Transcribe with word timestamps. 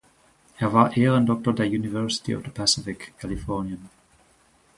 Er 0.57 0.73
war 0.73 0.97
Ehrendoktor 0.97 1.53
der 1.53 1.67
University 1.67 2.35
of 2.35 2.43
the 2.43 2.49
Pacific 2.49 3.13
(Kalifornien). 3.19 3.87